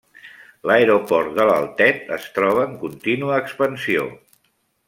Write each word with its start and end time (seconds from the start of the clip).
L'aeroport 0.69 1.35
de 1.39 1.45
l'Altet 1.51 2.11
es 2.17 2.27
troba 2.39 2.65
en 2.71 2.75
contínua 2.87 3.39
expansió. 3.45 4.09